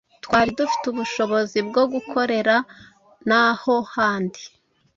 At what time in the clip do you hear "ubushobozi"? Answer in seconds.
0.93-1.57